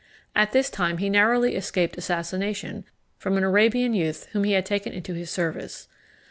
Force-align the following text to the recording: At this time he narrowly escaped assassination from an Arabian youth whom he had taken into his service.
At 0.35 0.51
this 0.51 0.71
time 0.71 0.97
he 0.97 1.11
narrowly 1.11 1.53
escaped 1.55 1.95
assassination 1.95 2.85
from 3.19 3.37
an 3.37 3.43
Arabian 3.43 3.93
youth 3.93 4.25
whom 4.31 4.45
he 4.45 4.53
had 4.53 4.65
taken 4.65 4.93
into 4.93 5.13
his 5.13 5.29
service. 5.29 5.87